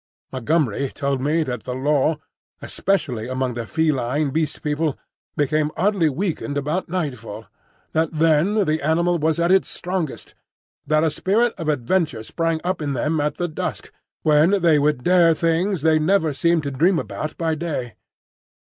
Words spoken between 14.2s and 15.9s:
when they would dare things